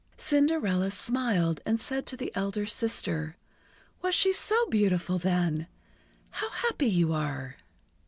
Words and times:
Cinderella 0.17 0.89
smiled 0.89 1.61
and 1.63 1.79
said 1.79 2.07
to 2.07 2.17
the 2.17 2.31
elder 2.33 2.65
sister: 2.65 3.37
"Was 4.01 4.15
she 4.15 4.33
so 4.33 4.65
beautiful 4.65 5.19
then! 5.19 5.67
How 6.31 6.49
happy 6.49 6.87
you 6.89 7.13
are!" 7.13 7.55